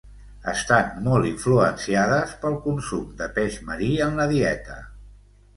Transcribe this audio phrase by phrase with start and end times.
[0.51, 4.83] Estan molt influenciades pel consum de peix marí en la dieta.